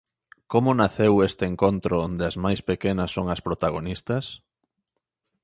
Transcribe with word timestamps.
Como 0.51 0.69
naceu 0.81 1.13
este 1.29 1.43
encontro 1.51 1.93
onde 2.07 2.23
as 2.29 2.35
máis 2.43 2.59
pequenas 2.69 3.09
son 3.15 3.25
as 3.33 3.43
protagonistas? 3.47 4.25